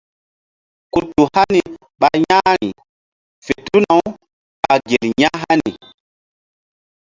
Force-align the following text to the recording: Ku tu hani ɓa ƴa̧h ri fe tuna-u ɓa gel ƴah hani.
Ku 0.93 0.99
tu 1.09 1.21
hani 1.33 1.61
ɓa 1.99 2.09
ƴa̧h 2.27 2.49
ri 2.59 2.69
fe 3.45 3.53
tuna-u 3.65 4.03
ɓa 4.61 4.73
gel 4.87 5.07
ƴah 5.19 5.35
hani. 5.41 5.71